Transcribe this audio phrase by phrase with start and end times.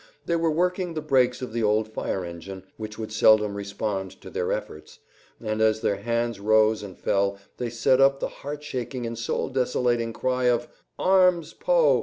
[0.25, 4.31] They were working the brakes of the old fire engine, which would seldom respond to
[4.31, 4.97] their efforts,
[5.39, 9.47] and as their hands rose and fell they set up the heart shaking and soul
[9.49, 10.67] desolating cry of
[10.97, 11.99] "Arms Poe!